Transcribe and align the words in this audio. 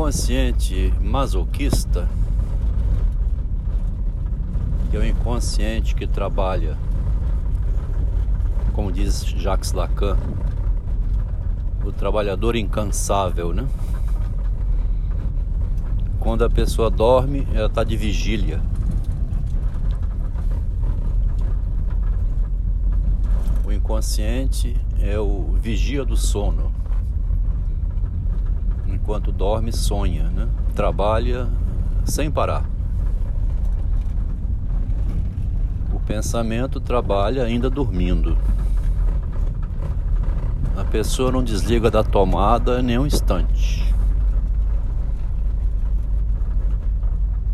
inconsciente 0.00 0.94
masoquista, 0.98 2.08
é 4.94 4.96
o 4.96 5.04
inconsciente 5.04 5.94
que 5.94 6.06
trabalha, 6.06 6.74
como 8.72 8.90
diz 8.90 9.22
Jacques 9.22 9.72
Lacan, 9.72 10.16
o 11.84 11.92
trabalhador 11.92 12.56
incansável, 12.56 13.52
né? 13.52 13.68
Quando 16.18 16.46
a 16.46 16.50
pessoa 16.50 16.90
dorme, 16.90 17.46
ela 17.52 17.66
está 17.66 17.84
de 17.84 17.94
vigília. 17.94 18.58
O 23.66 23.70
inconsciente 23.70 24.74
é 24.98 25.18
o 25.20 25.52
vigia 25.60 26.06
do 26.06 26.16
sono. 26.16 26.72
Enquanto 29.10 29.32
dorme, 29.32 29.72
sonha, 29.72 30.30
né? 30.30 30.46
Trabalha 30.72 31.48
sem 32.04 32.30
parar. 32.30 32.64
O 35.92 35.98
pensamento 35.98 36.78
trabalha 36.78 37.42
ainda 37.42 37.68
dormindo. 37.68 38.38
A 40.76 40.84
pessoa 40.84 41.32
não 41.32 41.42
desliga 41.42 41.90
da 41.90 42.04
tomada 42.04 42.80
nem 42.80 43.00
um 43.00 43.04
instante. 43.04 43.92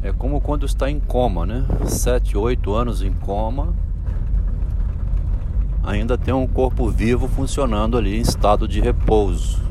É 0.02 0.12
como 0.12 0.43
quando 0.43 0.66
está 0.66 0.91
em 0.91 1.01
coma, 1.01 1.46
né? 1.46 1.65
Sete, 1.87 2.37
oito 2.37 2.74
anos 2.74 3.01
em 3.01 3.15
coma, 3.15 3.73
ainda 5.82 6.18
tem 6.18 6.34
um 6.34 6.46
corpo 6.46 6.91
vivo 6.91 7.27
funcionando 7.27 7.96
ali 7.96 8.18
em 8.18 8.20
estado 8.20 8.68
de 8.68 8.79
repouso. 8.79 9.65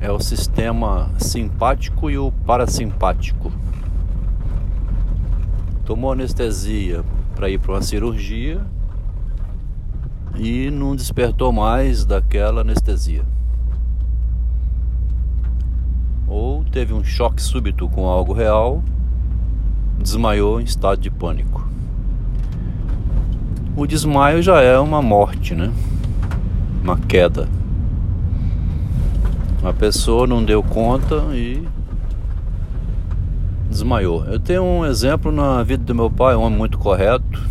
É 0.00 0.10
o 0.10 0.18
sistema 0.18 1.10
simpático 1.18 2.08
e 2.08 2.16
o 2.16 2.32
parasimpático. 2.32 3.52
Tomou 5.84 6.12
anestesia 6.12 7.04
para 7.34 7.50
ir 7.50 7.60
para 7.60 7.72
uma 7.72 7.82
cirurgia 7.82 8.64
e 10.36 10.70
não 10.70 10.96
despertou 10.96 11.52
mais 11.52 12.06
daquela 12.06 12.62
anestesia. 12.62 13.26
Ou 16.26 16.64
teve 16.64 16.94
um 16.94 17.04
choque 17.04 17.42
súbito 17.42 17.86
com 17.86 18.06
algo 18.06 18.32
real, 18.32 18.82
desmaiou 19.98 20.62
em 20.62 20.64
estado 20.64 20.98
de 20.98 21.10
pânico. 21.10 21.68
O 23.76 23.86
desmaio 23.86 24.40
já 24.40 24.62
é 24.62 24.78
uma 24.78 25.02
morte, 25.02 25.54
né? 25.54 25.70
Uma 26.82 26.96
queda. 26.96 27.59
A 29.62 29.72
pessoa 29.72 30.26
não 30.26 30.44
deu 30.44 30.62
conta 30.62 31.16
e 31.32 31.66
desmaiou. 33.68 34.24
Eu 34.24 34.38
tenho 34.40 34.62
um 34.62 34.86
exemplo 34.86 35.30
na 35.30 35.62
vida 35.62 35.84
do 35.84 35.94
meu 35.94 36.10
pai, 36.10 36.34
um 36.34 36.42
homem 36.42 36.58
muito 36.58 36.78
correto. 36.78 37.48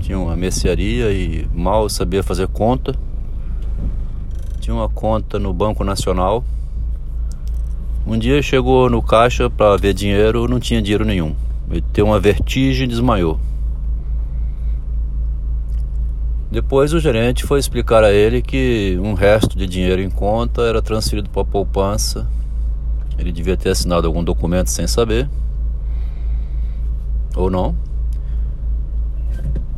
Tinha 0.00 0.18
uma 0.18 0.36
mercearia 0.36 1.10
e 1.12 1.48
mal 1.54 1.88
sabia 1.88 2.22
fazer 2.22 2.48
conta. 2.48 2.94
Tinha 4.60 4.74
uma 4.74 4.88
conta 4.88 5.38
no 5.38 5.52
Banco 5.52 5.84
Nacional 5.84 6.44
um 8.08 8.16
dia 8.16 8.40
chegou 8.40 8.88
no 8.88 9.02
caixa 9.02 9.50
para 9.50 9.76
ver 9.76 9.92
dinheiro, 9.92 10.46
não 10.46 10.60
tinha 10.60 10.80
dinheiro 10.80 11.04
nenhum. 11.04 11.34
Ele 11.68 11.80
teve 11.92 12.06
uma 12.06 12.20
vertigem 12.20 12.84
e 12.84 12.88
desmaiou. 12.88 13.40
Depois 16.50 16.92
o 16.92 17.00
gerente 17.00 17.44
foi 17.44 17.58
explicar 17.58 18.04
a 18.04 18.12
ele 18.12 18.40
que 18.40 18.98
um 19.02 19.14
resto 19.14 19.58
de 19.58 19.66
dinheiro 19.66 20.00
em 20.00 20.10
conta 20.10 20.62
era 20.62 20.80
transferido 20.80 21.28
para 21.30 21.42
a 21.42 21.44
poupança. 21.44 22.28
Ele 23.18 23.32
devia 23.32 23.56
ter 23.56 23.70
assinado 23.70 24.06
algum 24.06 24.22
documento 24.22 24.70
sem 24.70 24.86
saber. 24.86 25.28
Ou 27.34 27.50
não. 27.50 27.76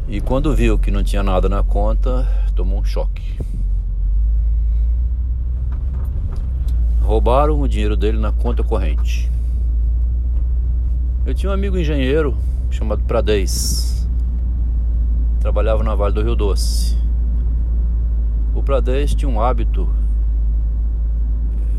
E 0.09 0.21
quando 0.21 0.55
viu 0.55 0.79
que 0.79 0.91
não 0.91 1.03
tinha 1.03 1.23
nada 1.23 1.49
na 1.49 1.63
conta, 1.63 2.27
tomou 2.55 2.81
um 2.81 2.85
choque. 2.85 3.39
roubaram 7.09 7.59
o 7.59 7.67
dinheiro 7.67 7.97
dele 7.97 8.19
na 8.19 8.33
conta 8.33 8.63
corrente. 8.63 9.33
Eu 11.25 11.33
tinha 11.33 11.49
um 11.49 11.55
amigo 11.55 11.79
engenheiro 11.79 12.37
chamado 12.71 13.03
Pradez. 13.05 14.07
Trabalhava 15.41 15.83
na 15.83 15.95
Vale 15.95 16.15
do 16.15 16.23
Rio 16.23 16.35
Doce. 16.35 16.97
O 18.55 18.63
Pradez 18.63 19.15
tinha 19.15 19.29
um 19.29 19.41
hábito 19.41 19.89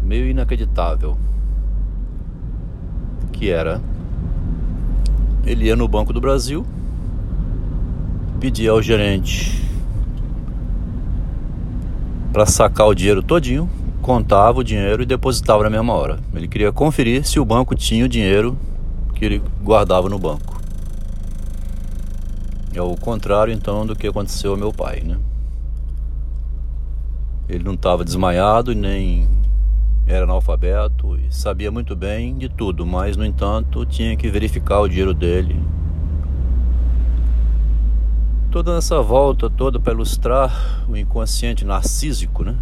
meio 0.03 0.27
inacreditável. 0.27 1.17
Que 3.31 3.49
era 3.49 3.81
ele 5.45 5.65
ia 5.65 5.75
no 5.75 5.87
Banco 5.87 6.13
do 6.13 6.21
Brasil, 6.21 6.65
pedia 8.39 8.71
ao 8.71 8.81
gerente 8.81 9.67
para 12.31 12.45
sacar 12.45 12.87
o 12.87 12.93
dinheiro 12.93 13.23
todinho 13.23 13.69
contava 14.01 14.59
o 14.59 14.63
dinheiro 14.63 15.03
e 15.03 15.05
depositava 15.05 15.63
na 15.63 15.69
mesma 15.69 15.93
hora. 15.93 16.19
Ele 16.33 16.47
queria 16.47 16.71
conferir 16.71 17.23
se 17.27 17.39
o 17.39 17.45
banco 17.45 17.75
tinha 17.75 18.05
o 18.05 18.09
dinheiro 18.09 18.57
que 19.13 19.23
ele 19.23 19.41
guardava 19.63 20.09
no 20.09 20.17
banco. 20.17 20.58
É 22.73 22.81
o 22.81 22.95
contrário 22.95 23.53
então 23.53 23.85
do 23.85 23.95
que 23.95 24.07
aconteceu 24.07 24.51
ao 24.51 24.57
meu 24.57 24.71
pai, 24.71 25.01
né? 25.01 25.17
Ele 27.47 27.63
não 27.63 27.73
estava 27.73 28.03
desmaiado 28.03 28.75
nem 28.75 29.27
era 30.05 30.23
analfabeto 30.23 31.17
e 31.17 31.33
sabia 31.33 31.71
muito 31.71 31.95
bem 31.95 32.37
de 32.37 32.49
tudo, 32.49 32.85
mas 32.85 33.15
no 33.15 33.25
entanto 33.25 33.85
tinha 33.85 34.15
que 34.15 34.29
verificar 34.29 34.79
o 34.79 34.87
dinheiro 34.87 35.13
dele. 35.13 35.61
Toda 38.51 38.77
essa 38.77 39.01
volta 39.01 39.49
toda 39.49 39.79
para 39.79 39.93
ilustrar 39.93 40.85
o 40.87 40.97
inconsciente 40.97 41.63
narcísico, 41.63 42.43
né? 42.43 42.55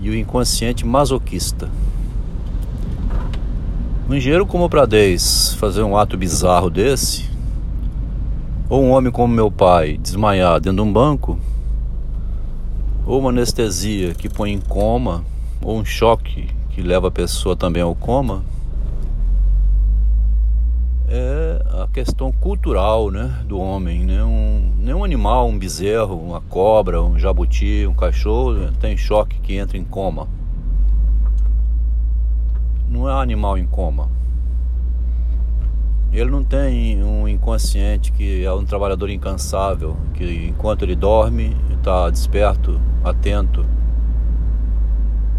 e 0.00 0.08
o 0.08 0.16
inconsciente 0.16 0.84
masoquista. 0.84 1.68
Um 4.08 4.14
engenheiro 4.14 4.46
como 4.46 4.64
o 4.64 4.68
Pradez 4.68 5.54
fazer 5.54 5.82
um 5.82 5.96
ato 5.96 6.16
bizarro 6.16 6.70
desse, 6.70 7.29
ou 8.70 8.84
um 8.84 8.92
homem 8.92 9.10
como 9.10 9.34
meu 9.34 9.50
pai 9.50 9.98
desmaiar 9.98 10.60
dentro 10.60 10.84
de 10.84 10.88
um 10.88 10.92
banco, 10.92 11.36
ou 13.04 13.18
uma 13.18 13.30
anestesia 13.30 14.14
que 14.14 14.28
põe 14.28 14.52
em 14.52 14.60
coma, 14.60 15.24
ou 15.60 15.76
um 15.76 15.84
choque 15.84 16.48
que 16.70 16.80
leva 16.80 17.08
a 17.08 17.10
pessoa 17.10 17.56
também 17.56 17.82
ao 17.82 17.96
coma, 17.96 18.44
é 21.08 21.82
a 21.82 21.88
questão 21.88 22.30
cultural 22.30 23.10
né, 23.10 23.42
do 23.44 23.58
homem. 23.58 24.04
Né? 24.04 24.22
Um, 24.22 24.72
nenhum 24.78 25.02
animal, 25.02 25.48
um 25.48 25.58
bezerro, 25.58 26.14
uma 26.14 26.40
cobra, 26.40 27.02
um 27.02 27.18
jabuti, 27.18 27.84
um 27.88 27.94
cachorro 27.94 28.70
tem 28.78 28.96
choque 28.96 29.40
que 29.40 29.56
entra 29.56 29.76
em 29.76 29.84
coma. 29.84 30.28
Não 32.88 33.08
é 33.08 33.20
animal 33.20 33.58
em 33.58 33.66
coma. 33.66 34.08
Ele 36.12 36.28
não 36.28 36.42
tem 36.42 37.04
um 37.04 37.28
inconsciente 37.28 38.10
que 38.10 38.44
é 38.44 38.52
um 38.52 38.64
trabalhador 38.64 39.08
incansável, 39.10 39.96
que 40.14 40.48
enquanto 40.48 40.82
ele 40.82 40.96
dorme, 40.96 41.56
está 41.72 42.10
desperto, 42.10 42.80
atento, 43.04 43.64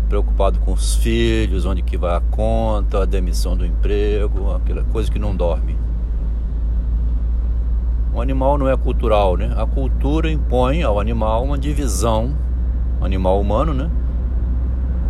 preocupado 0.07 0.59
com 0.59 0.71
os 0.71 0.95
filhos, 0.95 1.65
onde 1.65 1.81
que 1.81 1.97
vai 1.97 2.15
a 2.15 2.21
conta, 2.21 3.03
a 3.03 3.05
demissão 3.05 3.55
do 3.55 3.65
emprego, 3.65 4.53
aquela 4.53 4.83
coisa 4.83 5.11
que 5.11 5.19
não 5.19 5.35
dorme. 5.35 5.75
O 8.13 8.21
animal 8.21 8.57
não 8.57 8.69
é 8.69 8.75
cultural, 8.75 9.35
né? 9.35 9.53
A 9.57 9.65
cultura 9.65 10.31
impõe 10.31 10.83
ao 10.83 10.99
animal 10.99 11.43
uma 11.43 11.57
divisão, 11.57 12.35
animal 13.01 13.39
humano, 13.39 13.74
né? 13.74 13.89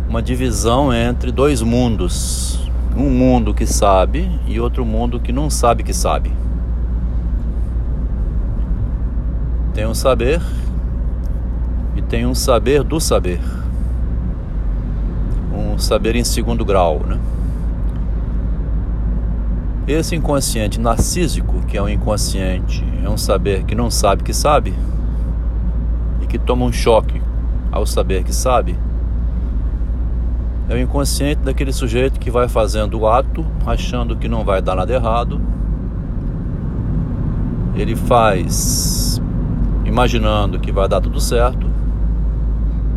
Uma 0.08 0.22
divisão 0.22 0.92
entre 0.92 1.32
dois 1.32 1.62
mundos. 1.62 2.70
Um 2.96 3.10
mundo 3.10 3.54
que 3.54 3.66
sabe 3.66 4.30
e 4.46 4.60
outro 4.60 4.84
mundo 4.84 5.18
que 5.18 5.32
não 5.32 5.48
sabe 5.48 5.82
que 5.82 5.94
sabe. 5.94 6.32
Tem 9.74 9.86
um 9.86 9.94
saber 9.94 10.40
e 11.96 12.02
tem 12.02 12.26
um 12.26 12.34
saber 12.34 12.82
do 12.82 13.00
saber 13.00 13.40
um 15.72 15.78
saber 15.78 16.16
em 16.16 16.24
segundo 16.24 16.64
grau, 16.64 17.00
né? 17.00 17.18
Esse 19.86 20.14
inconsciente 20.14 20.78
narcísico, 20.78 21.60
que 21.66 21.76
é 21.76 21.82
um 21.82 21.88
inconsciente, 21.88 22.84
é 23.02 23.08
um 23.08 23.16
saber 23.16 23.64
que 23.64 23.74
não 23.74 23.90
sabe 23.90 24.22
que 24.22 24.32
sabe 24.32 24.72
e 26.20 26.26
que 26.26 26.38
toma 26.38 26.64
um 26.64 26.72
choque 26.72 27.20
ao 27.70 27.84
saber 27.84 28.22
que 28.22 28.34
sabe, 28.34 28.78
é 30.72 30.74
o 30.74 30.78
inconsciente 30.78 31.42
daquele 31.42 31.72
sujeito 31.72 32.18
que 32.18 32.30
vai 32.30 32.48
fazendo 32.48 32.98
o 32.98 33.06
ato 33.06 33.44
achando 33.66 34.16
que 34.16 34.26
não 34.26 34.42
vai 34.42 34.62
dar 34.62 34.74
nada 34.74 34.92
errado. 34.92 35.38
Ele 37.74 37.94
faz 37.94 39.20
imaginando 39.84 40.58
que 40.58 40.72
vai 40.72 40.88
dar 40.88 41.00
tudo 41.00 41.20
certo 41.20 41.66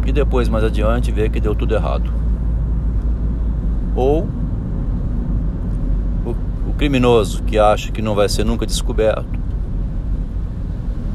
e 0.06 0.12
depois 0.12 0.48
mais 0.48 0.64
adiante 0.64 1.12
vê 1.12 1.30
que 1.30 1.40
deu 1.42 1.54
tudo 1.54 1.76
errado. 1.76 2.10
Ou 3.94 4.28
o, 6.26 6.30
o 6.70 6.74
criminoso 6.78 7.44
que 7.44 7.60
acha 7.60 7.92
que 7.92 8.02
não 8.02 8.16
vai 8.16 8.30
ser 8.30 8.46
nunca 8.46 8.66
descoberto, 8.66 9.26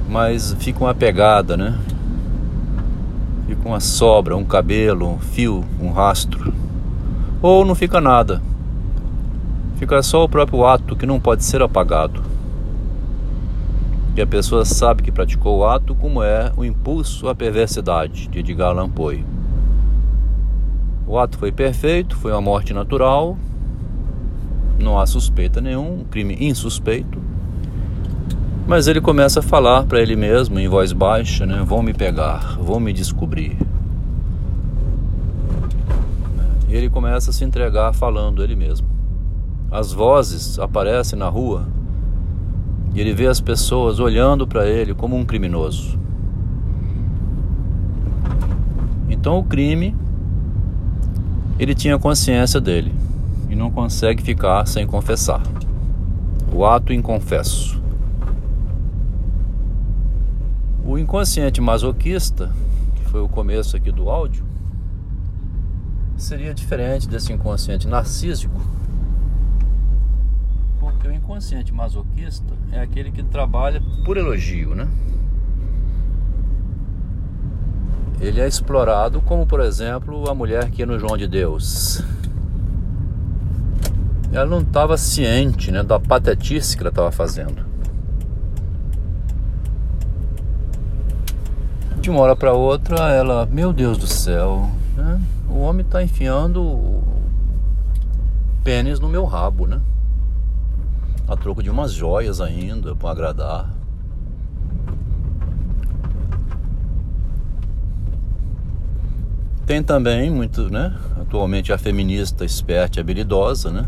mas 0.09 0.55
fica 0.59 0.81
uma 0.81 0.95
pegada, 0.95 1.57
né? 1.57 1.79
Uma 3.65 3.81
sobra, 3.81 4.37
um 4.37 4.45
cabelo, 4.45 5.09
um 5.09 5.19
fio, 5.19 5.65
um 5.81 5.91
rastro. 5.91 6.53
Ou 7.43 7.65
não 7.65 7.75
fica 7.75 8.01
nada. 8.01 8.43
Fica 9.77 10.03
só 10.03 10.25
o 10.25 10.29
próprio 10.29 10.67
ato 10.67 10.97
que 10.97 11.07
não 11.07 11.21
pode 11.21 11.45
ser 11.45 11.63
apagado 11.63 12.31
que 14.21 14.21
a 14.21 14.27
pessoa 14.27 14.65
sabe 14.65 15.03
que 15.03 15.13
praticou 15.13 15.59
o 15.59 15.65
ato, 15.65 15.95
como 15.95 16.23
é 16.23 16.53
o 16.55 16.63
impulso 16.63 17.29
à 17.29 17.35
perversidade 17.35 18.29
de 18.29 18.41
Edgar 18.41 18.71
Allan. 18.71 18.91
O 21.07 21.19
ato 21.19 21.39
foi 21.39 21.51
perfeito, 21.51 22.17
foi 22.17 22.31
uma 22.33 22.41
morte 22.41 22.75
natural, 22.75 23.39
não 24.79 24.99
há 24.99 25.07
suspeita 25.07 25.61
nenhum, 25.61 26.01
um 26.01 26.05
crime 26.05 26.37
insuspeito. 26.39 27.19
Mas 28.71 28.87
ele 28.87 29.01
começa 29.01 29.41
a 29.41 29.43
falar 29.43 29.83
para 29.83 30.01
ele 30.01 30.15
mesmo 30.15 30.57
em 30.57 30.69
voz 30.69 30.93
baixa, 30.93 31.45
né? 31.45 31.61
Vão 31.67 31.83
me 31.83 31.93
pegar, 31.93 32.57
vão 32.57 32.79
me 32.79 32.93
descobrir. 32.93 33.59
E 36.69 36.77
ele 36.77 36.89
começa 36.89 37.31
a 37.31 37.33
se 37.33 37.43
entregar 37.43 37.93
falando 37.93 38.45
ele 38.45 38.55
mesmo. 38.55 38.87
As 39.73 39.93
vozes 39.93 40.57
aparecem 40.57 41.19
na 41.19 41.29
rua 41.29 41.67
e 42.95 43.01
ele 43.01 43.13
vê 43.13 43.27
as 43.27 43.41
pessoas 43.41 43.99
olhando 43.99 44.47
para 44.47 44.69
ele 44.69 44.95
como 44.95 45.17
um 45.17 45.25
criminoso. 45.25 45.99
Então 49.09 49.37
o 49.37 49.43
crime, 49.43 49.97
ele 51.59 51.75
tinha 51.75 51.99
consciência 51.99 52.61
dele 52.61 52.95
e 53.49 53.57
não 53.57 53.69
consegue 53.69 54.23
ficar 54.23 54.65
sem 54.69 54.87
confessar. 54.87 55.43
O 56.55 56.65
ato 56.65 56.93
inconfesso. 56.93 57.80
O 60.91 60.99
inconsciente 60.99 61.61
masoquista, 61.61 62.51
que 62.97 63.05
foi 63.05 63.21
o 63.21 63.29
começo 63.29 63.77
aqui 63.77 63.93
do 63.93 64.11
áudio, 64.11 64.45
seria 66.17 66.53
diferente 66.53 67.07
desse 67.07 67.33
inconsciente 67.33 67.87
narcísico 67.87 68.61
porque 70.81 71.07
o 71.07 71.13
inconsciente 71.13 71.73
masoquista 71.73 72.53
é 72.73 72.81
aquele 72.81 73.13
que 73.13 73.23
trabalha 73.23 73.81
por 74.05 74.17
elogio, 74.17 74.75
né? 74.75 74.89
Ele 78.21 78.41
é 78.41 78.49
explorado 78.49 79.23
como, 79.23 79.47
por 79.47 79.61
exemplo, 79.61 80.29
a 80.29 80.35
mulher 80.35 80.73
que 80.73 80.83
ia 80.83 80.87
no 80.87 80.99
João 80.99 81.17
de 81.17 81.29
Deus. 81.29 82.03
Ela 84.33 84.47
não 84.47 84.63
estava 84.63 84.97
ciente 84.97 85.71
né, 85.71 85.85
da 85.85 86.01
patetice 86.01 86.77
que 86.77 86.83
ela 86.83 86.91
estava 86.91 87.13
fazendo. 87.13 87.70
De 92.01 92.09
uma 92.09 92.21
hora 92.21 92.35
para 92.35 92.53
outra, 92.53 93.11
ela, 93.11 93.47
meu 93.47 93.73
Deus 93.73 93.99
do 93.99 94.07
céu, 94.07 94.71
né? 94.97 95.21
o 95.49 95.59
homem 95.61 95.85
está 95.85 96.03
enfiando 96.03 97.03
pênis 98.65 98.99
no 98.99 99.09
meu 99.09 99.25
rabo, 99.27 99.67
né? 99.67 99.81
a 101.31 101.37
troco 101.37 101.63
de 101.63 101.71
umas 101.71 101.93
joias 101.93 102.41
ainda 102.41 102.97
para 102.97 103.11
agradar. 103.11 103.71
Tem 109.65 109.81
também 109.81 110.29
muito, 110.29 110.69
né? 110.69 110.99
Atualmente 111.21 111.73
a 111.73 111.79
feminista 111.79 112.45
esperta 112.45 112.99
e 112.99 113.01
habilidosa, 113.01 113.71
né? 113.71 113.87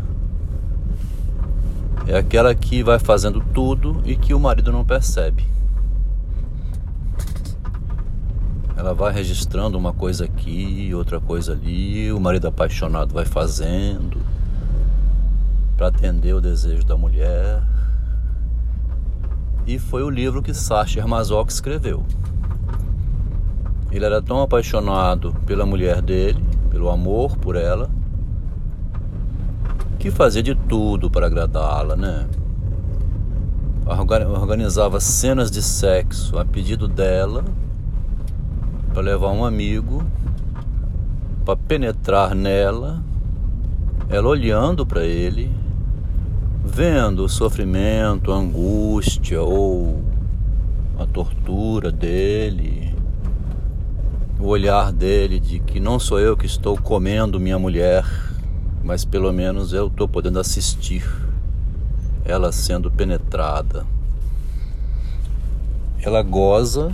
É 2.07 2.17
aquela 2.17 2.55
que 2.55 2.81
vai 2.81 2.97
fazendo 2.97 3.43
tudo 3.53 4.01
e 4.05 4.15
que 4.15 4.33
o 4.33 4.39
marido 4.39 4.71
não 4.71 4.85
percebe. 4.85 5.45
Ela 8.75 8.93
vai 8.93 9.13
registrando 9.13 9.77
uma 9.77 9.93
coisa 9.93 10.25
aqui, 10.25 10.91
outra 10.95 11.19
coisa 11.19 11.53
ali, 11.53 12.11
o 12.11 12.19
marido 12.19 12.47
apaixonado 12.47 13.13
vai 13.13 13.23
fazendo 13.23 14.19
para 15.77 15.87
atender 15.87 16.33
o 16.33 16.41
desejo 16.41 16.83
da 16.83 16.97
mulher. 16.97 17.61
E 19.67 19.77
foi 19.77 20.01
o 20.01 20.09
livro 20.09 20.41
que 20.41 20.53
Sacher 20.53 21.07
Masoch 21.07 21.51
escreveu. 21.51 22.03
Ele 23.91 24.05
era 24.05 24.21
tão 24.21 24.41
apaixonado 24.41 25.33
pela 25.45 25.65
mulher 25.65 26.01
dele, 26.01 26.43
pelo 26.71 26.89
amor 26.89 27.37
por 27.37 27.55
ela, 27.55 27.89
que 29.99 30.09
fazia 30.09 30.41
de 30.41 30.55
tudo 30.55 31.11
para 31.11 31.27
agradá-la, 31.27 31.95
né? 31.95 32.27
Organizava 33.85 34.99
cenas 34.99 35.51
de 35.51 35.61
sexo 35.61 36.39
a 36.39 36.43
pedido 36.43 36.87
dela 36.87 37.43
para 38.93 39.01
levar 39.01 39.31
um 39.31 39.43
amigo 39.43 40.05
para 41.43 41.55
penetrar 41.55 42.35
nela, 42.35 43.03
ela 44.09 44.27
olhando 44.29 44.85
para 44.85 45.03
ele 45.03 45.51
vendo 46.63 47.25
o 47.25 47.29
sofrimento, 47.29 48.31
a 48.31 48.35
angústia 48.37 49.41
ou 49.41 50.01
a 50.97 51.05
tortura 51.05 51.91
dele, 51.91 52.95
o 54.39 54.45
olhar 54.45 54.93
dele 54.93 55.39
de 55.39 55.59
que 55.59 55.79
não 55.79 55.99
sou 55.99 56.19
eu 56.19 56.37
que 56.37 56.45
estou 56.45 56.77
comendo 56.77 57.39
minha 57.39 57.59
mulher, 57.59 58.05
mas 58.83 59.03
pelo 59.03 59.33
menos 59.33 59.73
eu 59.73 59.87
estou 59.87 60.07
podendo 60.07 60.39
assistir 60.39 61.03
ela 62.23 62.51
sendo 62.51 62.89
penetrada. 62.89 63.85
Ela 66.01 66.21
goza 66.21 66.91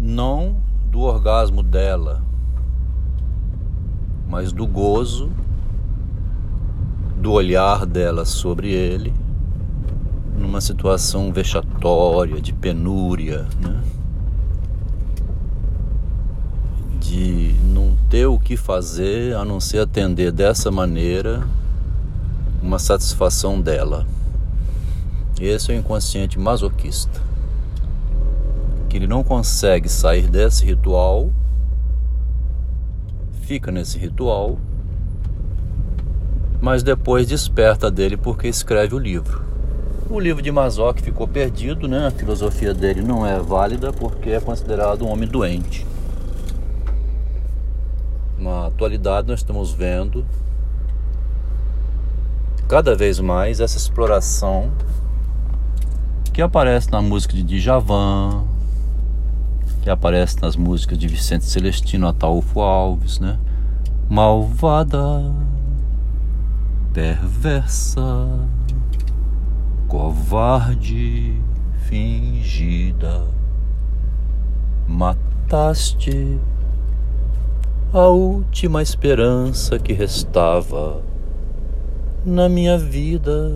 não 0.00 0.56
do 0.90 1.00
orgasmo 1.00 1.62
dela, 1.62 2.22
mas 4.28 4.52
do 4.52 4.66
gozo 4.66 5.30
do 7.20 7.32
olhar 7.32 7.84
dela 7.84 8.24
sobre 8.24 8.72
ele, 8.72 9.12
numa 10.38 10.60
situação 10.60 11.32
vexatória, 11.32 12.40
de 12.40 12.52
penúria, 12.52 13.46
né? 13.60 13.82
de 17.00 17.54
não 17.64 17.96
ter 18.08 18.26
o 18.26 18.38
que 18.38 18.56
fazer 18.56 19.34
a 19.34 19.44
não 19.44 19.58
ser 19.58 19.80
atender 19.80 20.30
dessa 20.30 20.70
maneira 20.70 21.46
uma 22.62 22.78
satisfação 22.78 23.60
dela. 23.60 24.06
Esse 25.40 25.72
é 25.72 25.74
o 25.74 25.78
inconsciente 25.78 26.38
masoquista, 26.38 27.20
que 28.88 28.96
ele 28.96 29.06
não 29.06 29.22
consegue 29.22 29.88
sair 29.88 30.28
desse 30.28 30.64
ritual, 30.64 31.30
fica 33.42 33.70
nesse 33.70 33.98
ritual 33.98 34.58
mas 36.60 36.82
depois 36.82 37.26
desperta 37.26 37.90
dele 37.90 38.16
porque 38.16 38.48
escreve 38.48 38.94
o 38.94 38.98
livro. 38.98 39.42
O 40.10 40.18
livro 40.18 40.42
de 40.42 40.50
Mazoc 40.50 41.00
ficou 41.00 41.28
perdido, 41.28 41.86
né? 41.86 42.06
A 42.06 42.10
filosofia 42.10 42.74
dele 42.74 43.02
não 43.02 43.26
é 43.26 43.38
válida 43.38 43.92
porque 43.92 44.30
é 44.30 44.40
considerado 44.40 45.04
um 45.04 45.10
homem 45.10 45.28
doente. 45.28 45.86
Na 48.38 48.66
atualidade 48.66 49.28
nós 49.28 49.40
estamos 49.40 49.72
vendo 49.72 50.24
cada 52.66 52.94
vez 52.94 53.20
mais 53.20 53.60
essa 53.60 53.76
exploração 53.76 54.70
que 56.32 56.42
aparece 56.42 56.90
na 56.90 57.00
música 57.00 57.34
de 57.34 57.42
Djavan, 57.42 58.44
que 59.88 59.92
aparece 59.92 60.36
nas 60.42 60.54
músicas 60.54 60.98
de 60.98 61.08
Vicente 61.08 61.46
Celestino, 61.46 62.08
Ataúfo 62.08 62.60
Alves, 62.60 63.18
né? 63.18 63.38
Malvada 64.06 65.32
perversa, 66.92 68.28
covarde, 69.86 71.40
fingida. 71.86 73.24
Mataste 74.86 76.38
a 77.90 78.08
última 78.08 78.82
esperança 78.82 79.78
que 79.78 79.94
restava 79.94 81.00
na 82.26 82.46
minha 82.46 82.76
vida. 82.76 83.50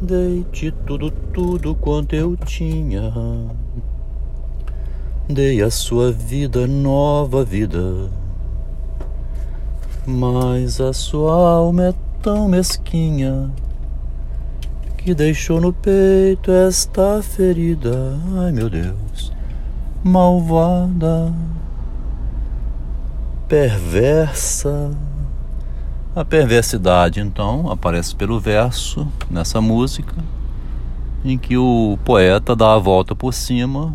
Dei-te 0.00 0.72
tudo, 0.86 1.10
tudo 1.10 1.74
quanto 1.74 2.14
eu 2.14 2.36
tinha. 2.36 3.12
Dei 5.28 5.62
a 5.62 5.70
sua 5.70 6.10
vida, 6.10 6.66
nova 6.66 7.44
vida 7.44 8.10
mas 10.06 10.80
a 10.80 10.92
sua 10.92 11.32
alma 11.32 11.84
é 11.84 11.94
tão 12.22 12.48
mesquinha 12.48 13.50
que 14.96 15.14
deixou 15.14 15.60
no 15.60 15.72
peito 15.72 16.50
esta 16.50 17.22
ferida. 17.22 18.18
Ai 18.38 18.52
meu 18.52 18.68
Deus, 18.68 19.32
malvada, 20.02 21.32
perversa. 23.48 24.90
A 26.14 26.24
perversidade, 26.24 27.20
então, 27.20 27.70
aparece 27.70 28.16
pelo 28.16 28.40
verso 28.40 29.06
nessa 29.30 29.60
música, 29.60 30.16
em 31.24 31.38
que 31.38 31.56
o 31.56 31.96
poeta 32.04 32.56
dá 32.56 32.74
a 32.74 32.78
volta 32.78 33.14
por 33.14 33.32
cima. 33.32 33.94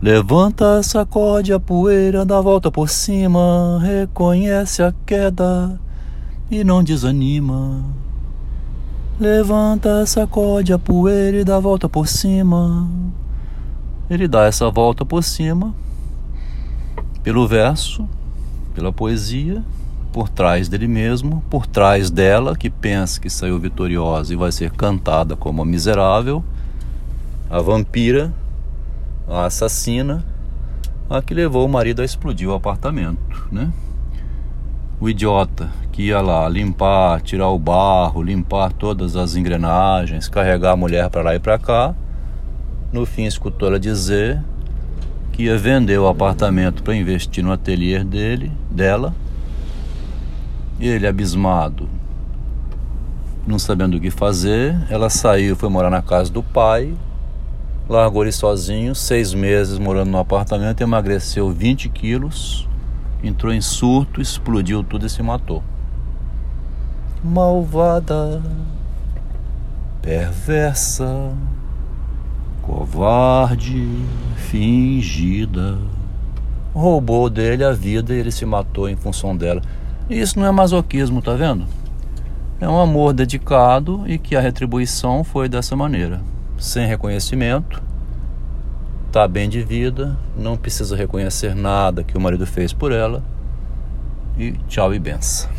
Levanta, 0.00 0.82
sacode 0.82 1.52
a 1.52 1.60
poeira, 1.60 2.24
dá 2.24 2.38
a 2.38 2.40
volta 2.40 2.70
por 2.70 2.88
cima, 2.88 3.78
reconhece 3.82 4.82
a 4.82 4.94
queda 5.04 5.78
e 6.50 6.64
não 6.64 6.82
desanima. 6.82 7.84
Levanta, 9.20 10.06
sacode 10.06 10.72
a 10.72 10.78
poeira 10.78 11.36
e 11.36 11.44
dá 11.44 11.56
a 11.56 11.60
volta 11.60 11.86
por 11.86 12.08
cima. 12.08 12.88
Ele 14.08 14.26
dá 14.26 14.46
essa 14.46 14.70
volta 14.70 15.04
por 15.04 15.22
cima, 15.22 15.74
pelo 17.22 17.46
verso, 17.46 18.08
pela 18.74 18.90
poesia, 18.90 19.62
por 20.12 20.28
trás 20.28 20.68
dele 20.68 20.88
mesmo, 20.88 21.42
por 21.50 21.66
trás 21.66 22.10
dela, 22.10 22.56
que 22.56 22.70
pensa 22.70 23.20
que 23.20 23.30
saiu 23.30 23.58
vitoriosa 23.58 24.32
e 24.32 24.36
vai 24.36 24.50
ser 24.50 24.70
cantada 24.70 25.36
como 25.36 25.62
a 25.62 25.64
miserável, 25.64 26.42
a 27.50 27.60
vampira, 27.60 28.32
a 29.28 29.44
assassina, 29.46 30.24
a 31.08 31.22
que 31.22 31.34
levou 31.34 31.64
o 31.64 31.68
marido 31.68 32.02
a 32.02 32.04
explodir 32.04 32.48
o 32.48 32.54
apartamento, 32.54 33.48
né? 33.50 33.72
O 35.00 35.08
idiota 35.08 35.70
que 35.92 36.02
ia 36.04 36.20
lá 36.20 36.48
limpar, 36.48 37.20
tirar 37.20 37.48
o 37.48 37.58
barro, 37.58 38.22
limpar 38.22 38.72
todas 38.72 39.16
as 39.16 39.36
engrenagens, 39.36 40.28
carregar 40.28 40.72
a 40.72 40.76
mulher 40.76 41.08
para 41.10 41.22
lá 41.22 41.34
e 41.34 41.38
para 41.38 41.58
cá, 41.58 41.94
no 42.92 43.04
fim 43.06 43.24
escutou 43.24 43.68
ela 43.68 43.78
dizer 43.78 44.42
que 45.32 45.44
ia 45.44 45.56
vender 45.56 45.98
o 45.98 46.08
apartamento 46.08 46.82
para 46.82 46.96
investir 46.96 47.44
no 47.44 47.52
ateliê 47.52 48.02
dele, 48.02 48.50
dela 48.70 49.14
ele, 50.86 51.06
abismado, 51.06 51.88
não 53.46 53.58
sabendo 53.58 53.96
o 53.96 54.00
que 54.00 54.10
fazer, 54.10 54.76
ela 54.90 55.08
saiu, 55.08 55.56
foi 55.56 55.68
morar 55.68 55.90
na 55.90 56.02
casa 56.02 56.30
do 56.30 56.42
pai, 56.42 56.94
largou 57.88 58.22
ele 58.22 58.32
sozinho, 58.32 58.94
seis 58.94 59.32
meses 59.32 59.78
morando 59.78 60.10
no 60.10 60.18
apartamento, 60.18 60.82
emagreceu 60.82 61.50
20 61.50 61.88
quilos, 61.88 62.68
entrou 63.24 63.52
em 63.52 63.60
surto, 63.60 64.20
explodiu 64.20 64.84
tudo 64.84 65.06
e 65.06 65.10
se 65.10 65.22
matou. 65.22 65.62
Malvada, 67.24 68.42
perversa, 70.02 71.32
covarde, 72.62 73.88
fingida. 74.36 75.78
Roubou 76.74 77.28
dele 77.28 77.64
a 77.64 77.72
vida 77.72 78.14
e 78.14 78.18
ele 78.18 78.30
se 78.30 78.44
matou 78.44 78.88
em 78.88 78.94
função 78.94 79.36
dela. 79.36 79.62
Isso 80.08 80.38
não 80.38 80.46
é 80.46 80.50
masoquismo, 80.50 81.20
tá 81.20 81.34
vendo? 81.34 81.66
É 82.60 82.68
um 82.68 82.80
amor 82.80 83.12
dedicado 83.12 84.04
e 84.06 84.18
que 84.18 84.34
a 84.34 84.40
retribuição 84.40 85.22
foi 85.22 85.48
dessa 85.48 85.76
maneira, 85.76 86.20
sem 86.58 86.86
reconhecimento, 86.86 87.82
tá 89.12 89.28
bem 89.28 89.48
de 89.48 89.62
vida, 89.62 90.18
não 90.36 90.56
precisa 90.56 90.96
reconhecer 90.96 91.54
nada 91.54 92.02
que 92.02 92.16
o 92.16 92.20
marido 92.20 92.46
fez 92.46 92.72
por 92.72 92.90
ela 92.90 93.22
e 94.36 94.52
tchau 94.66 94.94
e 94.94 94.98
benção. 94.98 95.50